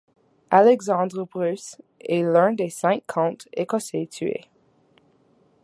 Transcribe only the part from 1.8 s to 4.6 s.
est l'un des cinq comtes écossais tués.